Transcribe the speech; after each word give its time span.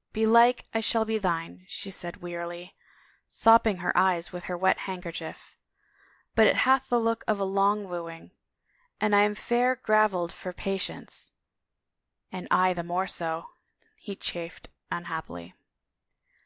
"Belike 0.14 0.64
I 0.72 0.80
shall 0.80 1.04
be 1.04 1.18
thine," 1.18 1.66
she 1.68 1.90
said 1.90 2.22
wearily, 2.22 2.74
sopping 3.28 3.76
her 3.84 3.94
eyes 3.94 4.32
with 4.32 4.44
her 4.44 4.56
wet 4.56 4.78
handkerchief, 4.88 5.58
"but 6.34 6.46
it 6.46 6.56
hath 6.56 6.88
the 6.88 6.98
look 6.98 7.22
of 7.28 7.38
a 7.38 7.44
long 7.44 7.86
wooing. 7.90 8.30
And 8.98 9.14
I 9.14 9.20
am 9.24 9.34
fair 9.34 9.76
graveled 9.76 10.32
for 10.32 10.54
patience."" 10.54 11.32
And 12.32 12.48
I 12.50 12.72
the 12.72 12.82
more 12.82 13.06
so," 13.06 13.50
he 13.96 14.16
chafed 14.16 14.70
unhappily. 14.90 15.52